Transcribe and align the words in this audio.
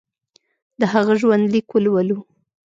د 0.79 0.81
هغه 0.93 1.13
ژوندلیک 1.21 1.67
ولولو. 1.71 2.19